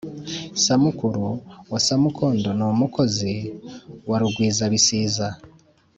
Samukuru 0.63 1.25
wa 1.71 1.79
Samukondo 1.85 2.49
ni 2.57 2.63
umukozi 2.71 3.31
wa 4.09 4.17
Rugwizabisiza 4.21 5.27